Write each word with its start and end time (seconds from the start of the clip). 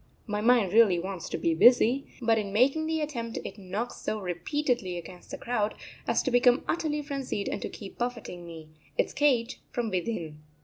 My 0.25 0.41
mind 0.41 0.73
really 0.73 0.97
wants 0.97 1.29
to 1.29 1.37
be 1.37 1.53
busy, 1.53 2.07
but 2.23 2.39
in 2.39 2.51
making 2.51 2.87
the 2.87 3.01
attempt 3.01 3.37
it 3.45 3.59
knocks 3.59 3.97
so 3.97 4.17
repeatedly 4.19 4.97
against 4.97 5.29
the 5.29 5.37
crowd 5.37 5.75
as 6.07 6.23
to 6.23 6.31
become 6.31 6.63
utterly 6.67 7.03
frenzied 7.03 7.47
and 7.47 7.61
to 7.61 7.69
keep 7.69 7.99
buffeting 7.99 8.43
me, 8.43 8.69
its 8.97 9.13
cage, 9.13 9.59
from 9.71 9.91
within. 9.91 10.39